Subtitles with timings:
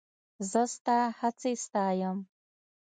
[0.49, 2.17] زه ستا هڅې ستایم.